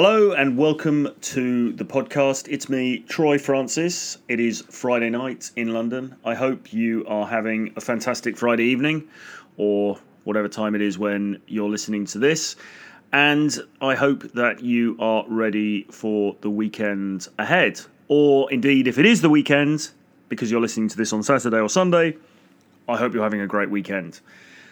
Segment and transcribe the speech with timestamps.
[0.00, 2.46] Hello and welcome to the podcast.
[2.46, 4.18] It's me, Troy Francis.
[4.28, 6.14] It is Friday night in London.
[6.24, 9.08] I hope you are having a fantastic Friday evening
[9.56, 12.54] or whatever time it is when you're listening to this.
[13.12, 17.80] And I hope that you are ready for the weekend ahead.
[18.06, 19.90] Or indeed, if it is the weekend,
[20.28, 22.16] because you're listening to this on Saturday or Sunday,
[22.88, 24.20] I hope you're having a great weekend.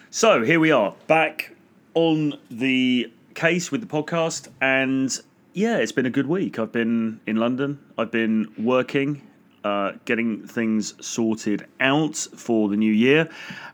[0.09, 1.53] So here we are, back
[1.95, 5.15] on the case with the podcast, and
[5.53, 6.57] yeah, it's been a good week.
[6.57, 7.79] I've been in London.
[7.95, 9.21] I've been working,
[9.63, 13.29] uh, getting things sorted out for the new year.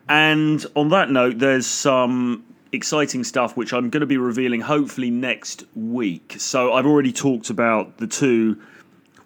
[0.09, 5.09] And on that note, there's some exciting stuff which I'm going to be revealing hopefully
[5.09, 6.35] next week.
[6.39, 8.61] So I've already talked about the two.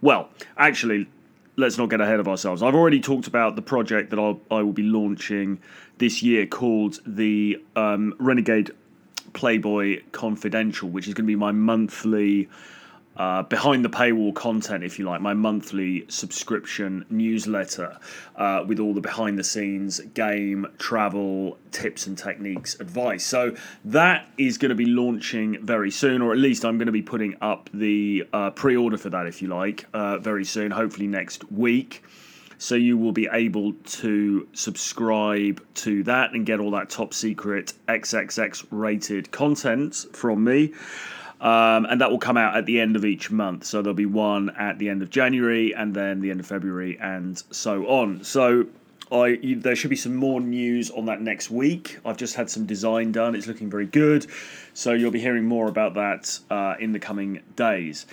[0.02, 1.08] Well, actually,
[1.56, 2.62] let's not get ahead of ourselves.
[2.62, 5.59] I've already talked about the project that I'll, I will be launching
[5.98, 8.70] this year called the um, Renegade
[9.38, 12.50] Playboy Confidential, which is going to be my monthly
[13.18, 18.00] uh, behind the paywall content, if you like, my monthly subscription newsletter
[18.36, 23.23] uh, with all the behind the scenes game, travel, tips and techniques advice.
[23.23, 26.92] So that is going to be launching very soon, or at least I'm going to
[26.92, 30.72] be putting up the uh, pre order for that, if you like, uh, very soon,
[30.72, 32.03] hopefully next week.
[32.58, 37.73] So you will be able to subscribe to that and get all that top secret
[37.88, 40.73] XXX rated content from me.
[41.39, 43.63] Um, and that will come out at the end of each month.
[43.66, 46.97] So there'll be one at the end of January, and then the end of February,
[47.00, 48.23] and so on.
[48.23, 48.66] So
[49.11, 52.00] I you, there should be some more news on that next week.
[52.05, 54.25] I've just had some design done; it's looking very good.
[54.73, 58.08] So you'll be hearing more about that uh, in the coming days.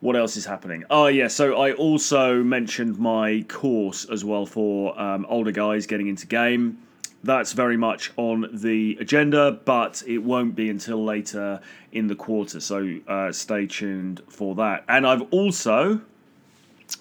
[0.00, 0.84] What else is happening?
[0.90, 6.08] Oh yeah, so I also mentioned my course as well for um, older guys getting
[6.08, 6.78] into game
[7.22, 11.60] that's very much on the agenda, but it won't be until later
[11.92, 12.60] in the quarter.
[12.60, 14.84] So uh, stay tuned for that.
[14.88, 16.00] And I've also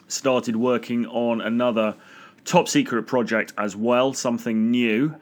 [0.07, 1.95] started working on another
[2.43, 5.15] top secret project as well, something new,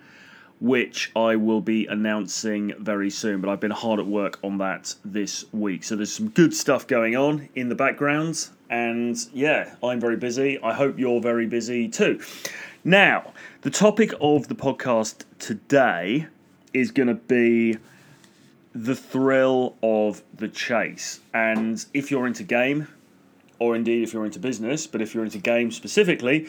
[0.59, 3.41] which I will be announcing very soon.
[3.41, 5.83] But I've been hard at work on that this week.
[5.83, 8.49] So there's some good stuff going on in the background.
[8.69, 10.59] And yeah, I'm very busy.
[10.61, 12.19] I hope you're very busy too.
[12.83, 16.27] Now, the topic of the podcast today
[16.73, 17.77] is going to be
[18.73, 21.19] the thrill of the chase.
[21.33, 22.87] And if you're into game,
[23.59, 26.47] or indeed if you're into business, but if you're into games specifically,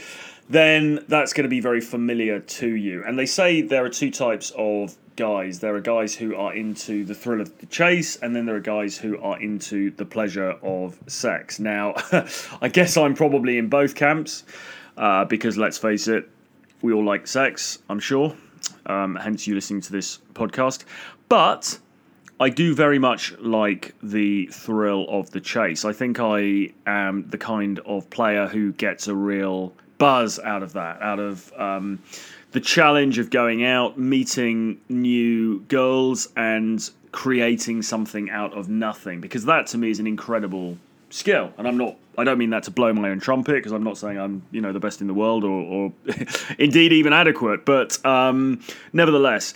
[0.49, 3.05] then that's going to be very familiar to you.
[3.05, 7.05] And they say there are two types of guys there are guys who are into
[7.05, 10.51] the thrill of the chase, and then there are guys who are into the pleasure
[10.63, 11.59] of sex.
[11.59, 11.95] Now,
[12.63, 14.45] I guess I'm probably in both camps
[14.97, 16.31] uh, because let's face it,
[16.83, 18.35] we all like sex, I'm sure.
[18.87, 20.85] Um, hence, you listening to this podcast.
[21.29, 21.79] But
[22.41, 25.84] I do very much like the thrill of the chase.
[25.84, 30.75] I think I am the kind of player who gets a real buzz out of
[30.75, 31.99] that, out of um,
[32.53, 39.20] the challenge of going out, meeting new girls, and creating something out of nothing.
[39.20, 40.78] Because that to me is an incredible
[41.10, 41.97] skill, and I'm not.
[42.16, 44.60] I don't mean that to blow my own trumpet because I'm not saying I'm you
[44.60, 45.93] know the best in the world or, or
[46.59, 48.60] indeed even adequate, but um,
[48.93, 49.55] nevertheless.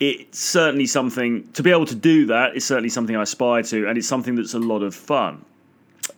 [0.00, 3.88] It's certainly something to be able to do that is certainly something I aspire to,
[3.88, 5.44] and it's something that's a lot of fun.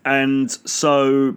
[0.05, 1.37] And so,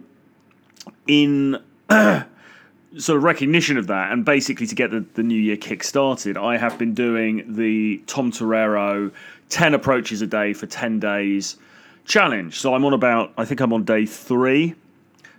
[1.06, 1.56] in
[1.90, 6.36] sort of recognition of that, and basically to get the, the new year kick started,
[6.36, 9.10] I have been doing the Tom Torero
[9.48, 11.56] 10 approaches a day for 10 days
[12.04, 12.60] challenge.
[12.60, 14.74] So I'm on about, I think I'm on day three.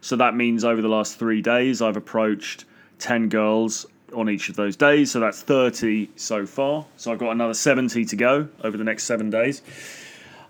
[0.01, 2.65] So that means over the last three days, I've approached
[2.99, 5.11] 10 girls on each of those days.
[5.11, 6.85] So that's 30 so far.
[6.97, 9.61] So I've got another 70 to go over the next seven days.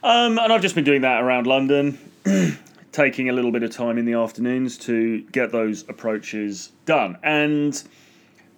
[0.03, 1.97] Um, and I've just been doing that around London,
[2.91, 7.17] taking a little bit of time in the afternoons to get those approaches done.
[7.23, 7.83] And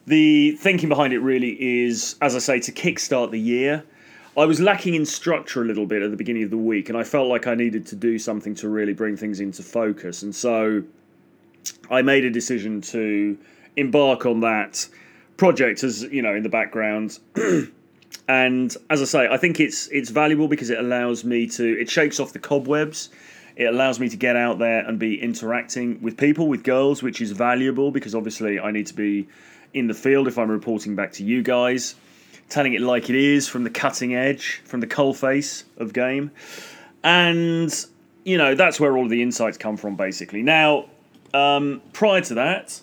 [0.06, 3.84] the thinking behind it really is, as I say, to kickstart the year
[4.38, 6.98] I was lacking in structure a little bit at the beginning of the week, and
[6.98, 10.22] I felt like I needed to do something to really bring things into focus.
[10.22, 10.84] And so
[11.90, 13.36] I made a decision to
[13.78, 14.88] embark on that
[15.38, 17.20] project as you know in the background.
[18.28, 21.90] and as I say, I think it's it's valuable because it allows me to it
[21.90, 23.10] shakes off the cobwebs.
[23.56, 27.22] It allows me to get out there and be interacting with people, with girls, which
[27.22, 29.28] is valuable because obviously I need to be
[29.74, 31.96] in the field if I'm reporting back to you guys
[32.50, 36.32] telling it like it is from the cutting edge, from the coal face of game.
[37.04, 37.74] And,
[38.24, 40.44] you know, that's where all the insights come from, basically.
[40.44, 40.86] Now,
[41.34, 42.80] um, prior to that,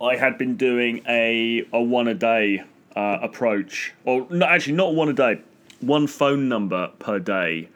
[0.00, 2.62] I had been doing a, a one a day
[2.94, 5.40] uh, approach, or actually not one a day,
[5.80, 7.68] one phone number per day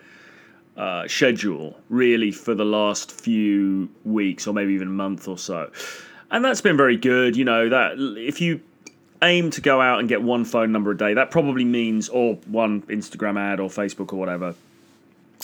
[0.76, 5.70] uh, schedule really for the last few weeks or maybe even a month or so.
[6.30, 7.36] And that's been very good.
[7.36, 8.60] You know, that if you
[9.22, 12.34] aim to go out and get one phone number a day, that probably means, or
[12.46, 14.54] one Instagram ad or Facebook or whatever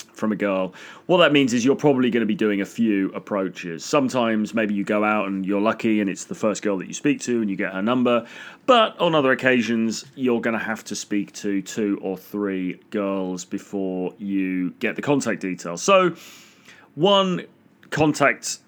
[0.03, 0.75] from a girl.
[1.07, 3.85] What that means is you're probably going to be doing a few approaches.
[3.85, 6.95] Sometimes maybe you go out and you're lucky and it's the first girl that you
[6.95, 8.27] speak to and you get her number.
[8.67, 13.45] But on other occasions, you're going to have to speak to two or three girls
[13.45, 15.83] before you get the contact details.
[15.83, 16.15] So,
[16.95, 17.47] one
[17.91, 18.59] contact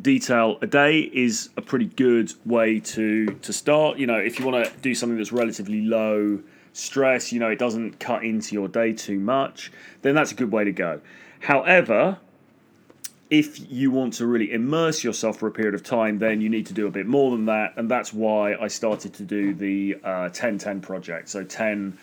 [0.00, 3.98] detail a day is a pretty good way to to start.
[3.98, 6.40] You know, if you want to do something that's relatively low
[6.78, 9.72] stress, you know, it doesn't cut into your day too much,
[10.02, 11.00] then that's a good way to go.
[11.40, 12.18] However,
[13.30, 16.66] if you want to really immerse yourself for a period of time, then you need
[16.66, 17.74] to do a bit more than that.
[17.76, 21.28] And that's why I started to do the uh, 10 10 project.
[21.28, 21.98] So 10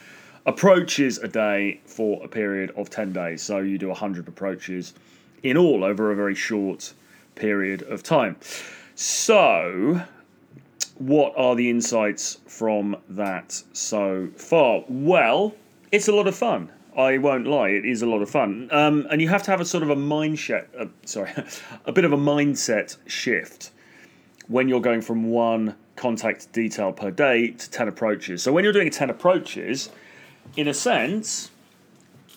[0.45, 3.41] approaches a day for a period of 10 days.
[3.41, 4.93] So you do 100 approaches
[5.41, 6.93] in all over a very short
[7.33, 8.35] period of time.
[8.93, 10.01] So
[10.97, 14.83] what are the insights from that so far?
[14.87, 15.55] Well,
[15.91, 16.71] it's a lot of fun.
[16.97, 18.69] I won't lie, it is a lot of fun.
[18.71, 21.31] Um, and you have to have a sort of a mindset, uh, sorry,
[21.85, 23.71] a bit of a mindset shift
[24.47, 28.43] when you're going from one contact detail per day to 10 approaches.
[28.43, 29.89] So when you're doing 10 approaches,
[30.55, 31.51] in a sense,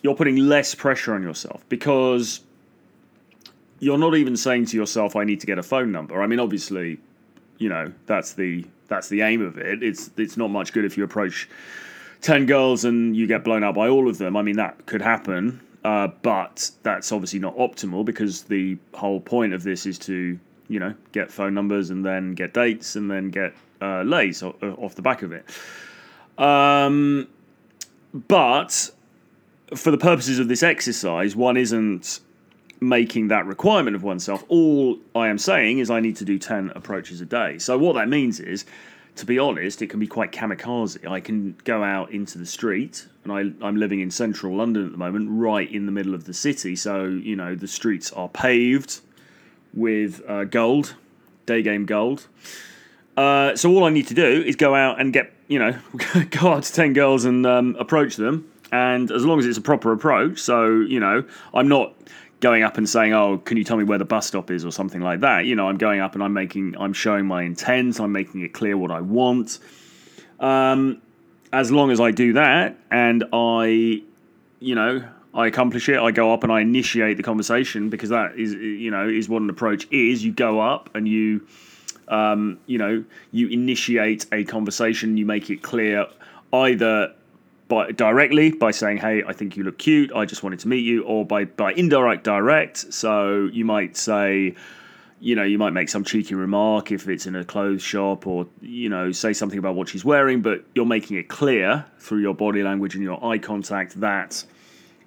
[0.02, 2.40] you're putting less pressure on yourself because
[3.80, 6.20] you're not even saying to yourself, I need to get a phone number.
[6.20, 6.98] I mean, obviously,
[7.58, 9.82] you know that's the that's the aim of it.
[9.82, 11.48] It's it's not much good if you approach
[12.20, 14.36] ten girls and you get blown out by all of them.
[14.36, 19.52] I mean that could happen, uh, but that's obviously not optimal because the whole point
[19.52, 20.38] of this is to
[20.68, 24.94] you know get phone numbers and then get dates and then get uh, lays off
[24.94, 25.44] the back of it.
[26.38, 27.28] Um,
[28.12, 28.90] but
[29.74, 32.20] for the purposes of this exercise, one isn't
[32.80, 34.44] making that requirement of oneself.
[34.48, 37.58] All I am saying is I need to do 10 approaches a day.
[37.58, 38.64] So, what that means is,
[39.16, 41.06] to be honest, it can be quite kamikaze.
[41.08, 44.92] I can go out into the street, and I, I'm living in central London at
[44.92, 46.76] the moment, right in the middle of the city.
[46.76, 49.00] So, you know, the streets are paved
[49.74, 50.94] with uh, gold,
[51.46, 52.28] day game gold.
[53.16, 55.78] Uh, so, all I need to do is go out and get, you know,
[56.30, 58.50] go out to 10 girls and um, approach them.
[58.70, 61.24] And as long as it's a proper approach, so, you know,
[61.54, 61.94] I'm not
[62.40, 64.72] going up and saying, "Oh, can you tell me where the bus stop is?" or
[64.72, 65.46] something like that.
[65.46, 68.00] You know, I'm going up and I'm making, I'm showing my intent.
[68.00, 69.58] I'm making it clear what I want.
[70.40, 71.02] Um,
[71.52, 74.02] as long as I do that and I,
[74.60, 75.02] you know,
[75.34, 78.90] I accomplish it, I go up and I initiate the conversation because that is, you
[78.90, 80.24] know, is what an approach is.
[80.24, 81.46] You go up and you,
[82.08, 85.16] um, you know, you initiate a conversation.
[85.16, 86.06] You make it clear
[86.52, 87.14] either
[87.68, 90.10] by directly by saying, "Hey, I think you look cute.
[90.14, 92.92] I just wanted to meet you," or by by indirect direct.
[92.92, 94.54] So you might say,
[95.20, 98.46] you know, you might make some cheeky remark if it's in a clothes shop, or
[98.60, 102.34] you know, say something about what she's wearing, but you're making it clear through your
[102.34, 104.44] body language and your eye contact that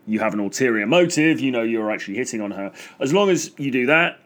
[0.05, 1.39] you have an ulterior motive.
[1.39, 2.71] You know, you're actually hitting on her.
[2.99, 4.19] As long as you do that,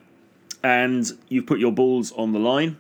[0.64, 2.78] and you've put your balls on the line,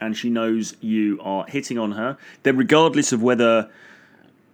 [0.00, 3.68] and she knows you are hitting on her, then regardless of whether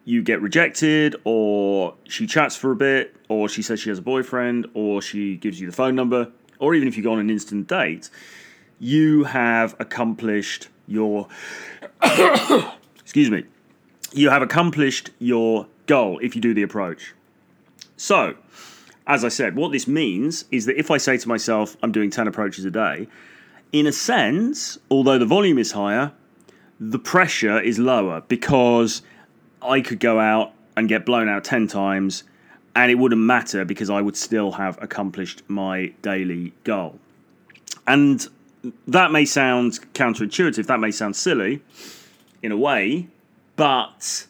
[0.04, 4.02] you get rejected, or she chats for a bit, or she says she has a
[4.02, 7.30] boyfriend, or she gives you the phone number, or even if you go on an
[7.30, 8.10] instant date,
[8.78, 11.28] you have accomplished your.
[13.00, 13.44] excuse me.
[14.12, 17.14] You have accomplished your goal if you do the approach.
[17.96, 18.34] So,
[19.06, 22.10] as I said, what this means is that if I say to myself, I'm doing
[22.10, 23.08] 10 approaches a day,
[23.72, 26.12] in a sense, although the volume is higher,
[26.80, 29.02] the pressure is lower because
[29.62, 32.24] I could go out and get blown out 10 times
[32.74, 36.98] and it wouldn't matter because I would still have accomplished my daily goal.
[37.86, 38.26] And
[38.86, 41.62] that may sound counterintuitive, that may sound silly
[42.42, 43.08] in a way,
[43.56, 44.26] but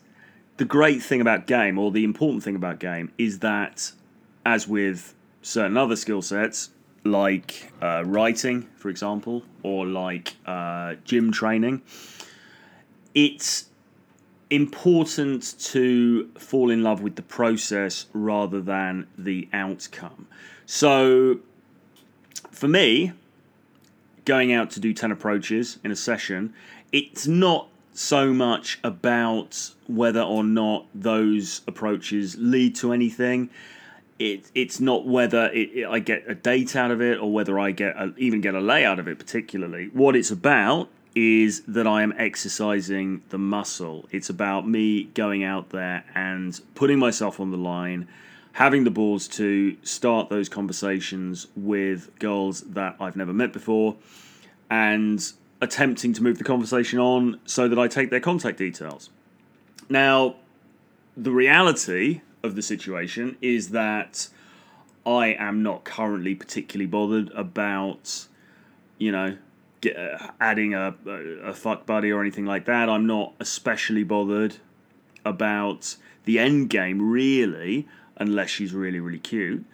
[0.57, 3.93] the great thing about game, or the important thing about game, is that
[4.45, 6.71] as with certain other skill sets,
[7.05, 11.83] like uh, writing, for example, or like uh, gym training,
[13.15, 13.70] it's
[14.51, 20.27] important to fall in love with the process rather than the outcome.
[20.67, 21.41] So,
[22.51, 23.13] for me,
[24.25, 26.53] going out to do 10 approaches in a session,
[26.93, 33.51] it's not so much about whether or not those approaches lead to anything.
[34.19, 37.59] It, it's not whether it, it, I get a date out of it or whether
[37.59, 39.91] I get a, even get a lay out of it particularly.
[39.93, 44.09] What it's about is that I am exercising the muscle.
[44.11, 48.07] It's about me going out there and putting myself on the line,
[48.53, 53.97] having the balls to start those conversations with girls that I've never met before
[54.71, 59.11] and attempting to move the conversation on so that I take their contact details.
[59.89, 60.37] Now,
[61.17, 64.29] the reality of the situation is that
[65.05, 68.27] I am not currently particularly bothered about,
[68.99, 69.37] you know,
[70.41, 71.11] adding a, a,
[71.49, 72.89] a fuck buddy or anything like that.
[72.89, 74.57] I'm not especially bothered
[75.25, 79.65] about the end game, really, unless she's really, really cute.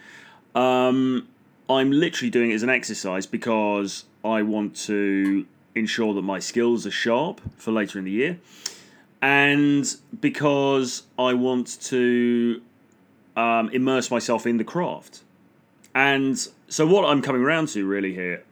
[0.54, 1.28] Um,
[1.68, 6.86] I'm literally doing it as an exercise because I want to ensure that my skills
[6.86, 8.38] are sharp for later in the year,
[9.20, 12.62] and because I want to
[13.36, 15.22] um, immerse myself in the craft.
[15.94, 18.44] And so, what I'm coming around to really here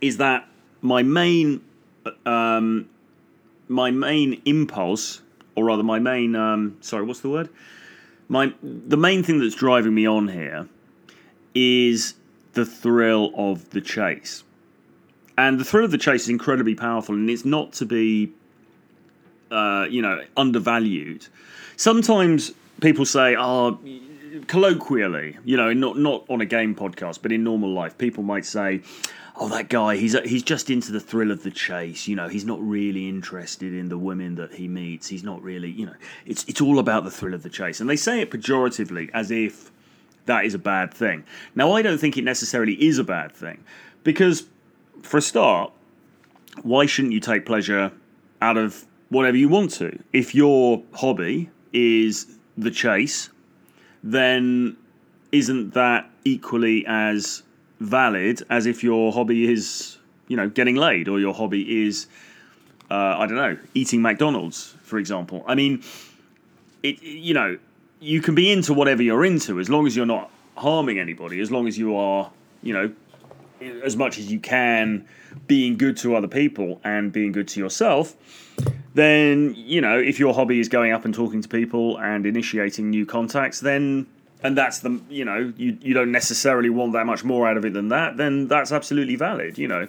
[0.00, 0.46] is that
[0.84, 1.62] my main,
[2.26, 2.86] um,
[3.68, 5.22] my main impulse,
[5.56, 7.48] or rather, my main, um, sorry, what's the word?
[8.28, 10.68] My the main thing that's driving me on here
[11.54, 12.14] is
[12.52, 14.44] the thrill of the chase.
[15.36, 18.30] And the thrill of the chase is incredibly powerful, and it's not to be,
[19.50, 21.26] uh, you know, undervalued.
[21.76, 23.78] Sometimes people say, "Oh,
[24.48, 28.44] colloquially, you know, not not on a game podcast, but in normal life, people might
[28.44, 28.82] say."
[29.36, 32.06] Oh, that guy, he's uh, he's just into the thrill of the chase.
[32.06, 35.08] You know, he's not really interested in the women that he meets.
[35.08, 37.80] He's not really, you know, it's it's all about the thrill of the chase.
[37.80, 39.72] And they say it pejoratively as if
[40.26, 41.24] that is a bad thing.
[41.54, 43.64] Now, I don't think it necessarily is a bad thing
[44.04, 44.46] because
[45.02, 45.72] for a start,
[46.62, 47.90] why shouldn't you take pleasure
[48.40, 49.98] out of whatever you want to?
[50.12, 53.30] If your hobby is the chase,
[54.02, 54.76] then
[55.32, 57.42] isn't that equally as
[57.84, 59.98] valid as if your hobby is,
[60.28, 62.06] you know, getting laid or your hobby is,
[62.90, 65.44] uh, I don't know, eating McDonald's, for example?
[65.46, 65.82] I mean,
[66.82, 67.58] it, you know,
[68.00, 71.50] you can be into whatever you're into as long as you're not harming anybody, as
[71.50, 72.30] long as you are,
[72.62, 72.92] you know,
[73.82, 75.06] as much as you can
[75.46, 78.14] being good to other people and being good to yourself,
[78.94, 82.90] then, you know, if your hobby is going up and talking to people and initiating
[82.90, 84.06] new contacts, then
[84.44, 87.64] and that's the you know you, you don't necessarily want that much more out of
[87.64, 89.88] it than that then that's absolutely valid you know.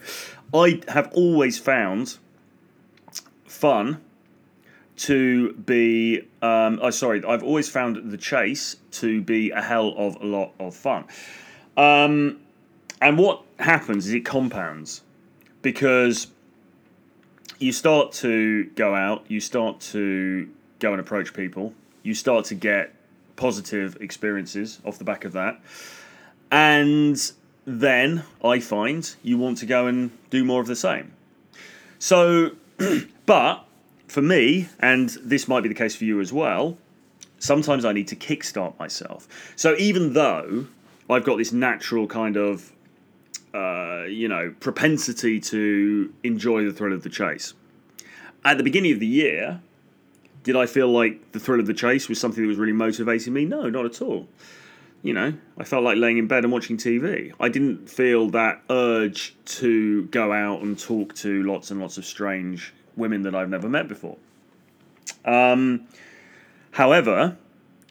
[0.53, 2.17] I have always found
[3.45, 4.01] fun
[4.95, 10.15] to be um oh sorry i've always found the chase to be a hell of
[10.21, 11.05] a lot of fun.
[11.77, 12.39] Um
[13.01, 15.03] and what happens is it compounds
[15.62, 16.27] because
[17.59, 22.55] you start to go out, you start to go and approach people, you start to
[22.55, 22.95] get
[23.36, 25.62] positive experiences off the back of that.
[26.51, 27.20] And
[27.65, 31.13] then I find you want to go and do more of the same.
[32.00, 32.51] So,
[33.25, 33.65] but
[34.08, 36.77] for me, and this might be the case for you as well,
[37.39, 39.27] sometimes I need to kickstart myself.
[39.56, 40.68] So even though
[41.10, 42.72] I've got this natural kind of
[43.56, 47.54] uh, you know, propensity to enjoy the thrill of the chase.
[48.44, 49.62] At the beginning of the year,
[50.46, 53.34] did I feel like the thrill of the chase was something that was really motivating
[53.34, 53.44] me?
[53.44, 54.30] No, not at all.
[55.02, 57.34] You know, I felt like laying in bed and watching TV.
[57.40, 62.06] I didn't feel that urge to go out and talk to lots and lots of
[62.06, 64.18] strange women that I've never met before.
[65.25, 65.88] Um,
[66.72, 67.36] however,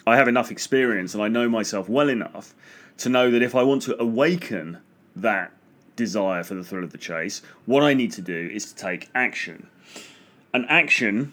[0.07, 2.55] I have enough experience and I know myself well enough
[2.99, 4.79] to know that if I want to awaken
[5.17, 5.53] that
[5.97, 7.43] desire for the thrill of the chase.
[7.67, 9.69] What I need to do is to take action.
[10.53, 11.33] And action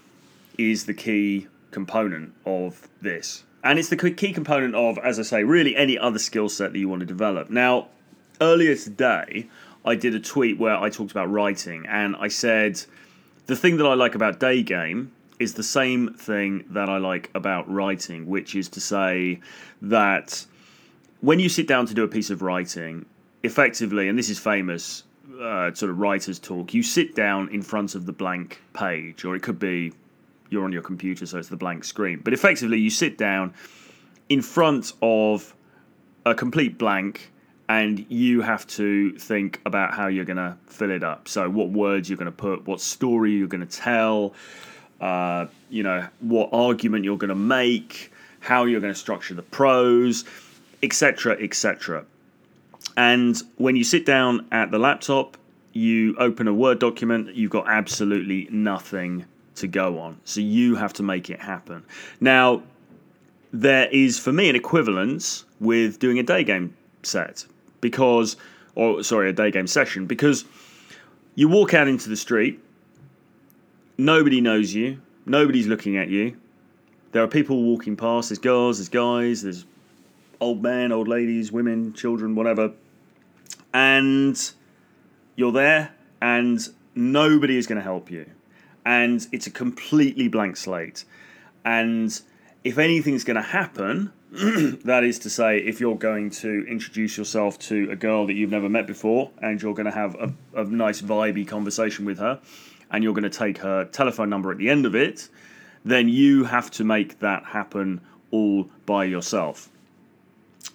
[0.58, 3.43] is the key component of this.
[3.63, 6.79] And it's the key component of, as I say, really any other skill set that
[6.79, 7.50] you want to develop.
[7.50, 7.89] Now,
[8.39, 9.48] earlier today,
[9.86, 12.81] I did a tweet where I talked about writing, and I said
[13.46, 17.31] the thing that I like about day game is the same thing that I like
[17.34, 19.39] about writing, which is to say
[19.81, 20.46] that
[21.22, 23.05] when you sit down to do a piece of writing,
[23.43, 25.03] effectively, and this is famous
[25.39, 29.36] uh, sort of writers talk, you sit down in front of the blank page, or
[29.36, 29.93] it could be
[30.51, 32.22] you're on your computer, so it's the blank screen.
[32.24, 33.53] But effectively, you sit down
[34.29, 35.55] in front of
[36.25, 37.31] a complete blank
[37.67, 41.29] and you have to think about how you're going to fill it up.
[41.29, 44.34] So, what words you're going to put, what story you're going to tell,
[45.00, 49.41] uh, you know, what argument you're going to make, how you're going to structure the
[49.41, 50.25] prose,
[50.84, 52.03] etc., etc.
[52.98, 55.38] And when you sit down at the laptop,
[55.72, 60.20] you open a Word document, you've got absolutely nothing to go on.
[60.24, 61.84] So you have to make it happen.
[62.20, 62.63] Now,
[63.51, 67.46] there is for me an equivalence with doing a day game set
[67.81, 68.38] because,
[68.75, 70.46] or sorry, a day game session because
[71.36, 72.60] you walk out into the street,
[73.98, 76.38] nobody knows you, nobody's looking at you.
[77.12, 79.65] There are people walking past, there's girls, there's guys, there's
[80.39, 82.72] old men, old ladies, women, children, whatever.
[83.74, 84.51] And
[85.36, 86.60] you're there, and
[86.96, 88.25] nobody is going to help you.
[88.85, 91.05] And it's a completely blank slate.
[91.63, 92.19] And
[92.63, 97.59] if anything's going to happen, that is to say, if you're going to introduce yourself
[97.59, 100.63] to a girl that you've never met before and you're going to have a, a
[100.63, 102.39] nice, vibey conversation with her
[102.91, 105.29] and you're going to take her telephone number at the end of it,
[105.83, 109.69] then you have to make that happen all by yourself.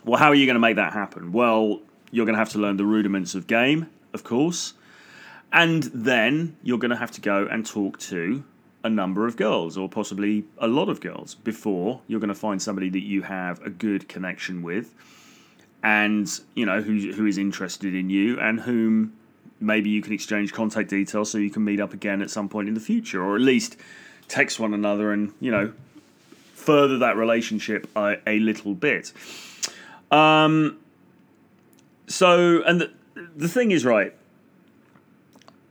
[0.04, 1.32] Well, how are you going to make that happen?
[1.32, 4.74] Well, you're going to have to learn the rudiments of game, of course,
[5.52, 8.44] and then you're going to have to go and talk to
[8.84, 12.62] a number of girls, or possibly a lot of girls, before you're going to find
[12.62, 14.94] somebody that you have a good connection with,
[15.82, 19.12] and you know who who is interested in you, and whom
[19.58, 22.68] maybe you can exchange contact details so you can meet up again at some point
[22.68, 23.76] in the future, or at least
[24.28, 25.72] text one another and you know
[26.54, 29.12] further that relationship a, a little bit.
[30.10, 30.78] Um,
[32.08, 32.90] so, and the,
[33.36, 34.14] the thing is, right,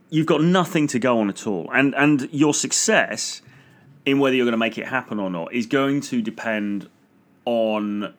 [0.10, 1.70] you've got nothing to go on at all.
[1.74, 3.42] And, and your success
[4.06, 6.90] in whether you're going to make it happen or not is going to depend
[7.46, 8.14] on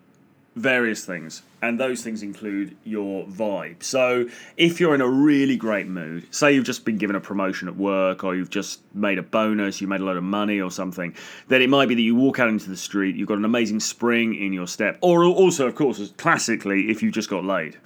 [0.57, 3.83] various things, and those things include your vibe.
[3.83, 4.27] So,
[4.57, 7.77] if you're in a really great mood, say you've just been given a promotion at
[7.77, 11.15] work, or you've just made a bonus, you made a lot of money, or something,
[11.49, 13.81] then it might be that you walk out into the street, you've got an amazing
[13.81, 17.77] spring in your step, or also, of course, classically, if you just got laid.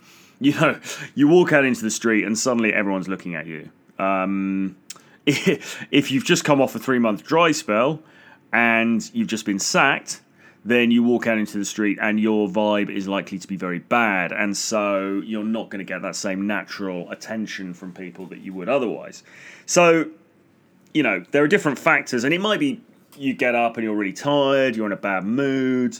[0.42, 0.80] You know,
[1.14, 3.68] you walk out into the street and suddenly everyone's looking at you.
[4.00, 4.76] Um,
[5.26, 8.02] if you've just come off a three month dry spell
[8.52, 10.22] and you've just been sacked,
[10.64, 13.78] then you walk out into the street and your vibe is likely to be very
[13.78, 14.32] bad.
[14.32, 18.52] And so you're not going to get that same natural attention from people that you
[18.54, 19.22] would otherwise.
[19.66, 20.10] So,
[20.92, 22.80] you know, there are different factors, and it might be
[23.16, 25.98] you get up and you're really tired, you're in a bad mood,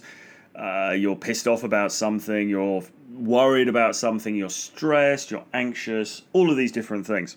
[0.54, 2.82] uh, you're pissed off about something, you're
[3.14, 7.36] worried about something, you're stressed, you're anxious, all of these different things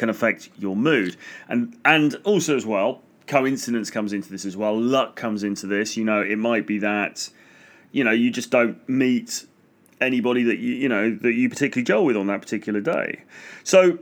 [0.00, 1.16] can affect your mood.
[1.48, 4.76] And and also as well, coincidence comes into this as well.
[4.80, 5.96] Luck comes into this.
[5.96, 7.30] You know, it might be that
[7.92, 9.46] you know you just don't meet
[10.00, 13.22] anybody that you you know that you particularly gel with on that particular day.
[13.62, 13.98] So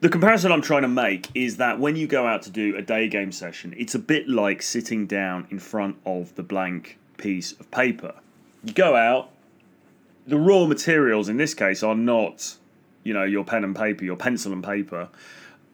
[0.00, 2.82] the comparison I'm trying to make is that when you go out to do a
[2.82, 7.52] day game session, it's a bit like sitting down in front of the blank piece
[7.52, 8.14] of paper.
[8.64, 9.30] You go out,
[10.26, 12.56] the raw materials in this case are not,
[13.04, 15.08] you know, your pen and paper, your pencil and paper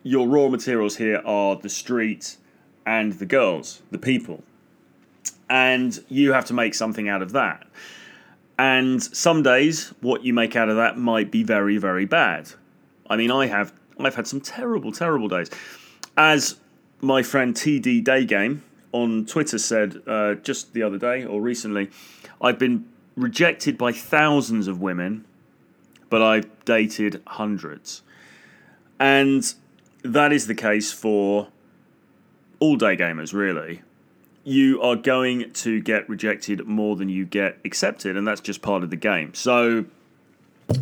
[0.03, 2.37] your raw materials here are the street
[2.87, 4.43] and the girls, the people.
[5.51, 7.67] And you have to make something out of that.
[8.59, 12.51] And some days, what you make out of that might be very, very bad.
[13.09, 15.51] I mean, I have I've had some terrible, terrible days.
[16.17, 16.57] As
[17.01, 18.61] my friend TD Daygame
[18.93, 21.91] on Twitter said uh, just the other day or recently,
[22.41, 22.87] I've been
[23.17, 25.25] rejected by thousands of women,
[26.11, 28.03] but I've dated hundreds.
[28.99, 29.55] And
[30.03, 31.49] that is the case for
[32.61, 33.83] all day gamers, really.
[34.45, 38.83] You are going to get rejected more than you get accepted, and that's just part
[38.83, 39.35] of the game.
[39.35, 39.85] So,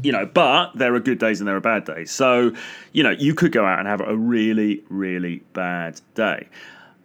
[0.02, 2.10] you know, but there are good days and there are bad days.
[2.10, 2.52] So,
[2.92, 6.48] you know, you could go out and have a really, really bad day.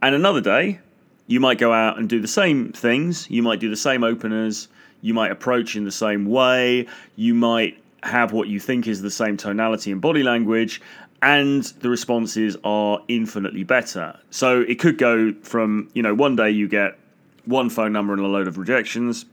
[0.01, 0.79] And another day,
[1.27, 3.29] you might go out and do the same things.
[3.29, 4.67] You might do the same openers.
[5.01, 6.87] You might approach in the same way.
[7.15, 10.81] You might have what you think is the same tonality and body language,
[11.21, 14.17] and the responses are infinitely better.
[14.31, 16.97] So it could go from, you know, one day you get
[17.45, 19.25] one phone number and a load of rejections,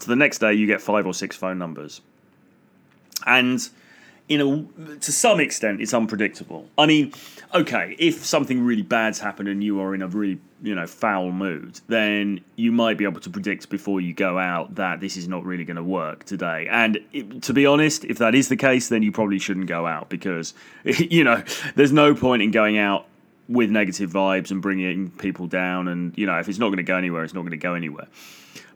[0.00, 2.00] to the next day you get five or six phone numbers.
[3.26, 3.68] And
[4.28, 6.68] in a to some extent it's unpredictable.
[6.76, 7.12] I mean,
[7.54, 11.32] okay, if something really bad's happened and you are in a really you know foul
[11.32, 15.28] mood, then you might be able to predict before you go out that this is
[15.28, 16.68] not really going to work today.
[16.70, 19.86] And it, to be honest, if that is the case, then you probably shouldn't go
[19.86, 21.42] out because you know
[21.74, 23.06] there's no point in going out
[23.48, 25.88] with negative vibes and bringing people down.
[25.88, 27.74] And you know if it's not going to go anywhere, it's not going to go
[27.74, 28.08] anywhere.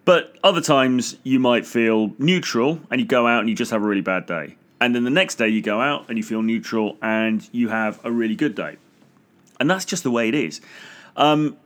[0.05, 3.83] But other times you might feel neutral and you go out and you just have
[3.83, 6.42] a really bad day and then the next day you go out and you feel
[6.42, 8.79] neutral and you have a really good day.
[9.61, 10.61] And that's just the way it is.
[11.16, 11.57] Um,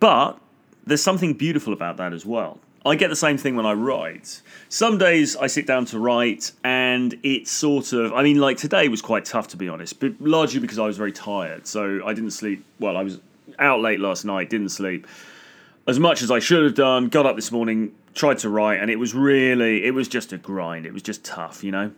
[0.00, 0.38] but
[0.86, 2.58] there's something beautiful about that as well.
[2.84, 4.42] I get the same thing when I write.
[4.68, 8.86] Some days I sit down to write and it's sort of, I mean, like today
[8.88, 11.66] was quite tough to be honest, but largely because I was very tired.
[11.66, 13.18] So I didn't sleep, well, I was
[13.58, 15.06] out late last night, didn't sleep
[15.86, 18.90] as much as I should have done, got up this morning, tried to write, and
[18.90, 20.84] it was really, it was just a grind.
[20.86, 21.92] It was just tough, you know?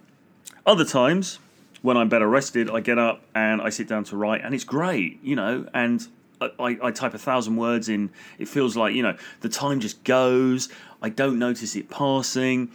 [0.66, 1.38] Other times,
[1.82, 4.64] when I'm better rested, I get up and I sit down to write, and it's
[4.64, 5.66] great, you know.
[5.74, 6.06] And
[6.40, 8.10] I, I type a thousand words in.
[8.38, 10.68] It feels like you know the time just goes.
[11.02, 12.70] I don't notice it passing.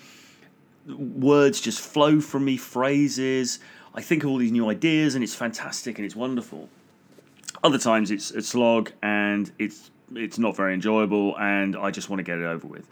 [0.88, 2.58] Words just flow from me.
[2.58, 3.60] Phrases.
[3.96, 6.70] I think of all these new ideas, and it's fantastic and it's wonderful.
[7.64, 12.20] Other times it's a slog and it's it's not very enjoyable, and I just want
[12.20, 12.86] to get it over with.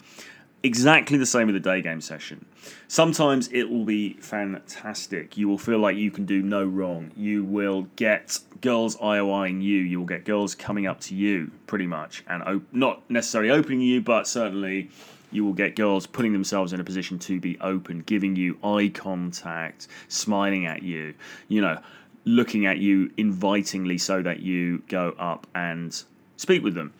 [0.63, 2.45] Exactly the same with the day game session.
[2.87, 5.37] Sometimes it will be fantastic.
[5.37, 7.11] You will feel like you can do no wrong.
[7.15, 9.77] You will get girls IOIing you.
[9.79, 13.81] You will get girls coming up to you, pretty much, and op- not necessarily opening
[13.81, 14.89] you, but certainly
[15.31, 18.89] you will get girls putting themselves in a position to be open, giving you eye
[18.93, 21.13] contact, smiling at you,
[21.49, 21.77] you know,
[22.25, 26.03] looking at you invitingly so that you go up and
[26.37, 26.93] speak with them.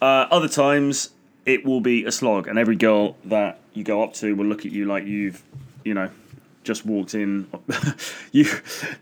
[0.00, 1.10] Uh, other times
[1.46, 4.66] it will be a slog, and every girl that you go up to will look
[4.66, 5.42] at you like you've,
[5.84, 6.10] you know,
[6.64, 7.46] just walked in,
[8.32, 8.46] you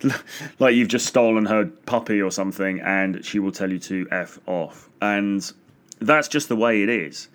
[0.58, 4.38] like you've just stolen her puppy or something, and she will tell you to f
[4.46, 5.52] off, and
[6.00, 7.28] that's just the way it is,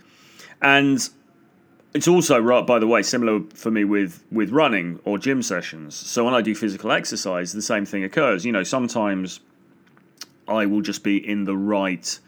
[0.61, 1.09] and
[1.93, 5.95] it's also right by the way similar for me with with running or gym sessions.
[5.95, 8.45] So when i do physical exercise the same thing occurs.
[8.45, 9.39] You know sometimes
[10.47, 12.19] i will just be in the right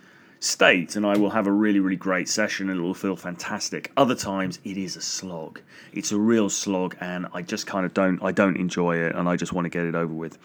[0.41, 3.91] state and I will have a really, really great session and it will feel fantastic.
[3.95, 5.61] Other times it is a slog.
[5.93, 9.29] It's a real slog and I just kind of don't I don't enjoy it and
[9.29, 10.37] I just want to get it over with.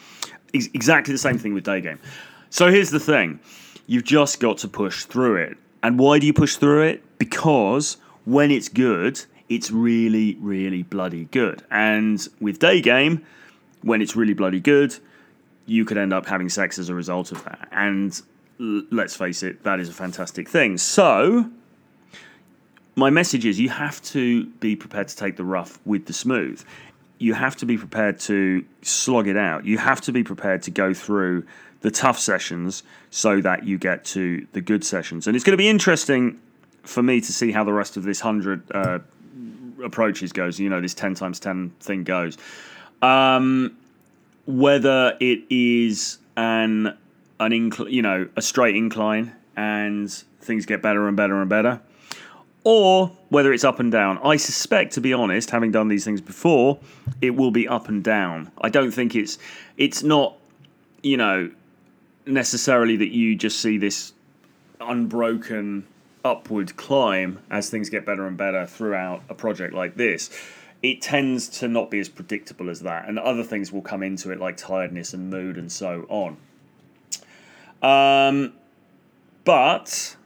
[0.52, 1.98] It's exactly the same thing with day game.
[2.50, 3.40] So here's the thing.
[3.86, 5.56] You've just got to push through it.
[5.82, 7.18] And why do you push through it?
[7.18, 11.62] Because when it's good, it's really, really bloody good.
[11.70, 13.24] And with day game,
[13.82, 14.94] when it's really bloody good,
[15.64, 17.68] you could end up having sex as a result of that.
[17.72, 18.20] And
[18.58, 20.78] let's face it, that is a fantastic thing.
[20.78, 21.50] So,
[22.94, 26.64] my message is you have to be prepared to take the rough with the smooth.
[27.18, 29.64] You have to be prepared to slog it out.
[29.64, 31.46] You have to be prepared to go through
[31.80, 35.26] the tough sessions so that you get to the good sessions.
[35.26, 36.40] And it's going to be interesting
[36.82, 38.98] for me to see how the rest of this 100 uh,
[39.84, 42.38] approaches goes, you know, this 10 times 10 thing goes.
[43.02, 43.76] Um,
[44.46, 46.96] whether it is an
[47.40, 51.80] an incl- you know, a straight incline and things get better and better and better,
[52.64, 54.18] or whether it's up and down.
[54.24, 56.78] I suspect, to be honest, having done these things before,
[57.20, 58.50] it will be up and down.
[58.60, 59.38] I don't think it's
[59.76, 60.36] it's not,
[61.02, 61.50] you know,
[62.26, 64.12] necessarily that you just see this
[64.80, 65.86] unbroken
[66.24, 70.30] upward climb as things get better and better throughout a project like this.
[70.82, 74.30] It tends to not be as predictable as that, and other things will come into
[74.30, 76.36] it like tiredness and mood and so on.
[77.82, 78.52] Um,
[79.44, 80.16] but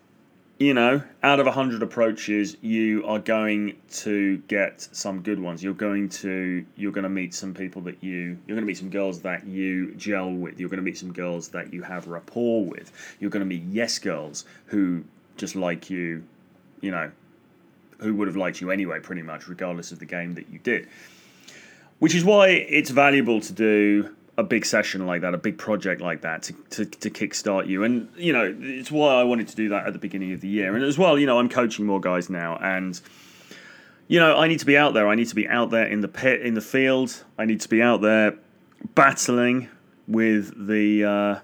[0.61, 5.63] you know, out of 100 approaches, you are going to get some good ones.
[5.63, 8.77] You're going to you're going to meet some people that you you're going to meet
[8.77, 10.61] some girls that you gel with.
[10.61, 12.93] You're going to meet some girls that you have rapport with.
[13.21, 15.03] You're going to meet yes girls who
[15.39, 16.23] just like you,
[16.83, 17.11] you know,
[18.01, 20.87] who would have liked you anyway pretty much regardless of the game that you did.
[22.01, 26.01] Which is why it's valuable to do a big session like that, a big project
[26.01, 27.85] like that to, to, to kickstart you.
[27.85, 30.49] And, you know, it's why I wanted to do that at the beginning of the
[30.49, 30.75] year.
[30.75, 33.01] And as well, you know, I'm coaching more guys now and
[34.11, 35.07] you know, I need to be out there.
[35.07, 37.23] I need to be out there in the pit, in the field.
[37.39, 38.37] I need to be out there
[38.97, 39.69] battling
[40.09, 41.39] with the uh,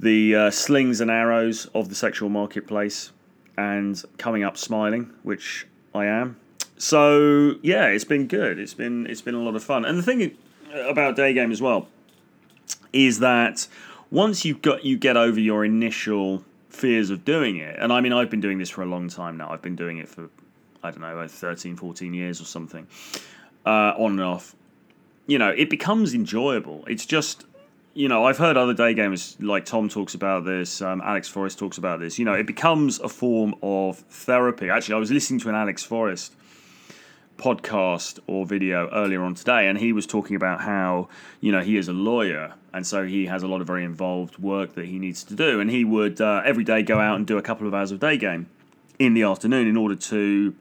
[0.00, 3.12] the uh, slings and arrows of the sexual marketplace
[3.56, 6.40] and coming up smiling, which I am.
[6.76, 8.58] So yeah, it's been good.
[8.58, 9.84] It's been it's been a lot of fun.
[9.84, 10.36] And the thing
[10.72, 11.88] about day game as well
[12.92, 13.68] is that
[14.10, 18.12] once you've got you get over your initial fears of doing it and i mean
[18.12, 19.50] i've been doing this for a long time now.
[19.50, 20.30] I've been doing it for
[20.82, 22.86] i don't know 13 14 years or something
[23.66, 24.54] uh, on and off.
[25.26, 26.84] You know it becomes enjoyable.
[26.86, 27.44] It's just
[27.92, 31.58] you know i've heard other day gamers like tom talks about this um, alex forrest
[31.58, 32.18] talks about this.
[32.18, 34.70] You know it becomes a form of therapy.
[34.70, 36.34] Actually i was listening to an alex forrest
[37.40, 41.08] podcast or video earlier on today, and he was talking about how
[41.40, 44.38] you know he is a lawyer, and so he has a lot of very involved
[44.38, 47.26] work that he needs to do, and he would uh, every day go out and
[47.26, 48.48] do a couple of hours of day game
[48.98, 50.54] in the afternoon in order to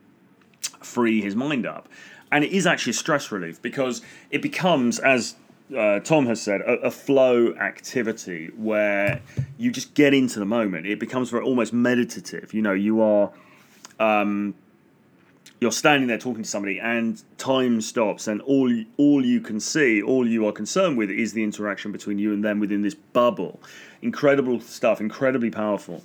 [0.82, 1.90] free his mind up,
[2.32, 5.36] and it is actually stress relief because it becomes as
[5.78, 9.22] uh, Tom has said, a, a, flow activity where
[9.60, 10.88] you just get into the moment.
[10.88, 12.56] It becomes very almost meditative.
[12.56, 13.32] You know, you are
[14.00, 14.56] um,
[15.60, 20.02] you're standing there talking to somebody and time stops and all all you can see
[20.02, 23.60] all you are concerned with is the interaction between you and them within this bubble.
[24.02, 26.04] Incredible stuff incredibly powerful.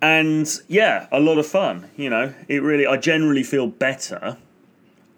[0.00, 2.34] And yeah a lot of fun you know?
[2.48, 4.36] It really i generally feel better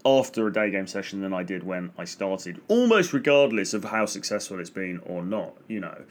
[0.04, 4.06] after a day game session than i did when i started almost regardless of how
[4.06, 6.02] successful it's been or not you know?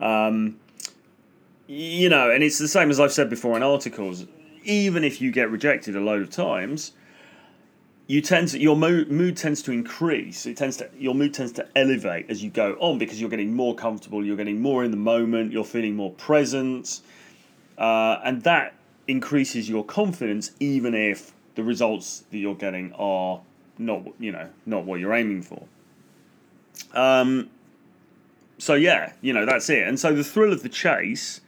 [0.00, 0.56] Um,
[1.66, 4.26] you know, and it's the same as I've said before in articles.
[4.64, 6.92] Even if you get rejected a load of times,
[8.06, 10.46] you tend to your mood, tends to increase.
[10.46, 13.54] It tends to your mood tends to elevate as you go on because you're getting
[13.54, 14.24] more comfortable.
[14.24, 15.52] You're getting more in the moment.
[15.52, 17.00] You're feeling more present,
[17.78, 18.74] uh, and that
[19.06, 23.40] increases your confidence, even if the results that you're getting are
[23.78, 25.62] not you know not what you're aiming for.
[26.92, 27.50] Um,
[28.58, 29.86] so yeah, you know that's it.
[29.86, 31.40] And so the thrill of the chase,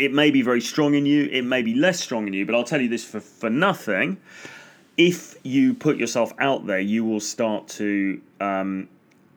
[0.00, 2.54] it may be very strong in you, it may be less strong in you, but
[2.54, 4.16] I'll tell you this for for nothing.
[4.96, 8.88] If you put yourself out there, you will start to um,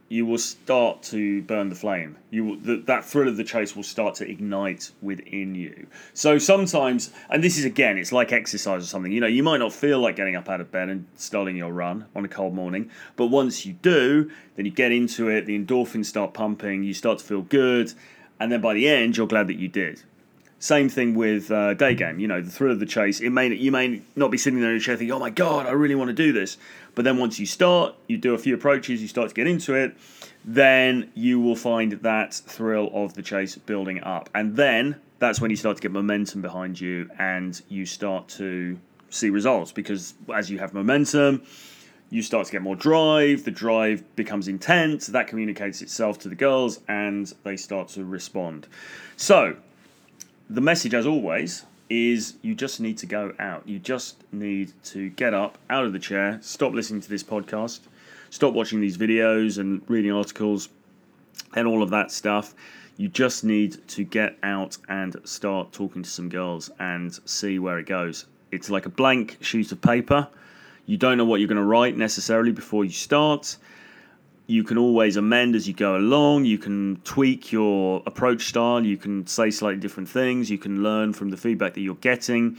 [0.08, 2.17] you will start to burn the flame.
[2.30, 5.88] You will, the, that thrill of the chase will start to ignite within you.
[6.13, 9.12] So sometimes, and this is again, it's like exercise or something.
[9.12, 11.73] You know, you might not feel like getting up out of bed and starting your
[11.73, 15.45] run on a cold morning, but once you do, then you get into it.
[15.45, 16.84] The endorphins start pumping.
[16.84, 17.93] You start to feel good,
[18.39, 20.04] and then by the end, you're glad that you did.
[20.63, 22.19] Same thing with uh, day game.
[22.21, 23.19] You know, the thrill of the chase.
[23.19, 25.65] It may you may not be sitting there in a chair thinking, "Oh my god,
[25.65, 26.56] I really want to do this,"
[26.95, 29.73] but then once you start, you do a few approaches, you start to get into
[29.73, 29.93] it,
[30.45, 35.52] then you will find that thrill of the chase building up, and then that's when
[35.52, 40.49] you start to get momentum behind you, and you start to see results because as
[40.49, 41.43] you have momentum.
[42.10, 46.36] You start to get more drive, the drive becomes intense, that communicates itself to the
[46.36, 48.67] girls, and they start to respond.
[49.17, 49.56] So,
[50.49, 53.67] the message, as always, is you just need to go out.
[53.67, 57.82] You just need to get up out of the chair, stop listening to this podcast,
[58.29, 60.69] stop watching these videos and reading articles
[61.56, 62.56] and all of that stuff.
[62.97, 67.79] You just need to get out and start talking to some girls and see where
[67.79, 68.25] it goes.
[68.51, 70.27] It's like a blank sheet of paper.
[70.86, 73.58] You don't know what you're going to write necessarily before you start
[74.45, 76.45] you can always amend as you go along.
[76.45, 78.86] You can tweak your approach style.
[78.86, 80.49] You can say slightly different things.
[80.51, 82.58] You can learn from the feedback that you're getting.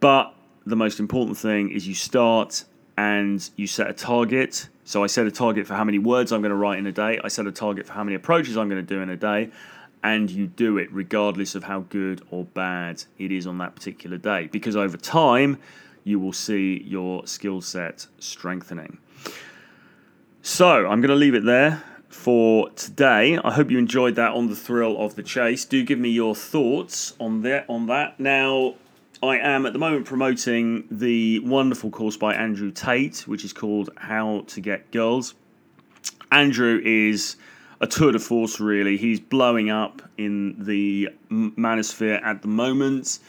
[0.00, 2.64] But the most important thing is you start
[2.96, 4.68] and you set a target.
[4.84, 6.92] So I set a target for how many words I'm going to write in a
[6.92, 7.20] day.
[7.22, 9.50] I set a target for how many approaches I'm going to do in a day.
[10.02, 14.16] And you do it regardless of how good or bad it is on that particular
[14.16, 14.48] day.
[14.50, 15.58] Because over time,
[16.04, 18.98] you will see your skill set strengthening.
[20.44, 23.38] So I'm going to leave it there for today.
[23.38, 25.64] I hope you enjoyed that on the thrill of the chase.
[25.64, 27.64] Do give me your thoughts on that.
[27.68, 28.74] On that now.
[29.22, 33.90] I am at the moment promoting the wonderful course by Andrew Tate, which is called
[33.96, 35.34] How to Get Girls.
[36.32, 37.36] Andrew is
[37.80, 38.96] a tour de force, really.
[38.96, 43.20] He's blowing up in the manosphere at the moment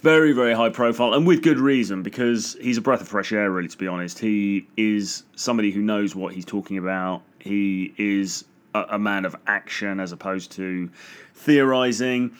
[0.00, 3.50] very, very high profile, and with good reason, because he's a breath of fresh air,
[3.50, 4.18] really, to be honest.
[4.18, 7.22] He is somebody who knows what he's talking about.
[7.38, 10.90] He is a, a man of action as opposed to
[11.34, 12.36] theorizing.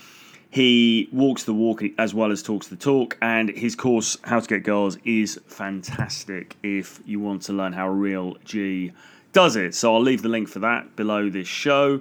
[0.50, 4.48] He walks the walk as well as talks the talk, and his course, How to
[4.48, 8.92] Get Girls, is fantastic if you want to learn how real G
[9.32, 9.74] does it.
[9.74, 12.00] So I'll leave the link for that below this show.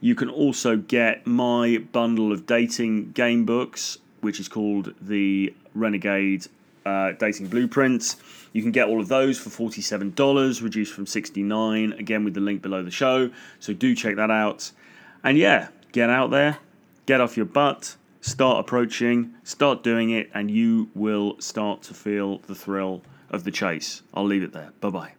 [0.00, 6.46] You can also get my bundle of dating game books which is called the Renegade
[6.84, 8.16] uh, Dating Blueprint.
[8.52, 12.62] You can get all of those for $47, reduced from 69, again with the link
[12.62, 13.30] below the show.
[13.60, 14.70] So do check that out.
[15.22, 16.58] And yeah, get out there,
[17.06, 22.38] get off your butt, start approaching, start doing it, and you will start to feel
[22.38, 24.02] the thrill of the chase.
[24.14, 24.72] I'll leave it there.
[24.80, 25.17] Bye bye.